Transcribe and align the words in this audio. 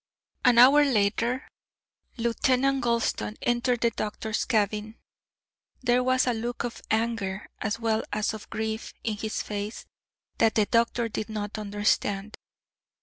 An 0.43 0.57
hour 0.57 0.83
later 0.83 1.47
Lieutenant 2.17 2.81
Gulston 2.81 3.37
entered 3.43 3.81
the 3.81 3.91
doctor's 3.91 4.45
cabin. 4.45 4.95
There 5.83 6.03
was 6.03 6.25
a 6.25 6.33
look 6.33 6.63
of 6.63 6.81
anger 6.89 7.47
as 7.59 7.79
well 7.79 8.03
as 8.11 8.33
of 8.33 8.49
grief 8.49 8.95
on 9.07 9.17
his 9.17 9.43
face 9.43 9.85
that 10.39 10.55
the 10.55 10.65
doctor 10.65 11.07
did 11.07 11.29
not 11.29 11.59
understand. 11.59 12.33